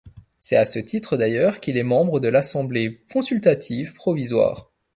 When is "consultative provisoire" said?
3.13-4.71